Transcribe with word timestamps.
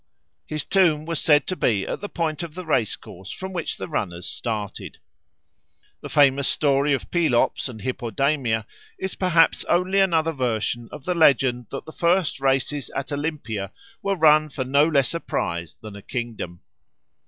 His 0.47 0.65
tomb 0.65 1.05
was 1.05 1.19
said 1.19 1.45
to 1.45 1.55
be 1.55 1.85
at 1.85 2.01
the 2.01 2.09
point 2.09 2.41
of 2.41 2.55
the 2.55 2.65
racecourse 2.65 3.29
from 3.31 3.53
which 3.53 3.77
the 3.77 3.87
runners 3.87 4.25
started. 4.27 4.97
The 5.99 6.09
famous 6.09 6.47
story 6.47 6.91
of 6.93 7.11
Pelops 7.11 7.69
and 7.69 7.81
Hippodamia 7.83 8.65
is 8.97 9.13
perhaps 9.13 9.63
only 9.65 9.99
another 9.99 10.31
version 10.31 10.89
of 10.91 11.05
the 11.05 11.13
legend 11.13 11.67
that 11.69 11.85
the 11.85 11.91
first 11.91 12.39
races 12.39 12.89
at 12.95 13.11
Olympia 13.11 13.71
were 14.01 14.15
run 14.15 14.49
for 14.49 14.63
no 14.63 14.87
less 14.87 15.13
a 15.13 15.19
prize 15.19 15.75
than 15.75 15.95
a 15.95 16.01
kingdom. 16.01 16.61